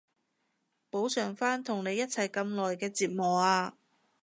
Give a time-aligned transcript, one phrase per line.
[0.89, 3.77] 補償返同你一齊咁耐嘅折磨啊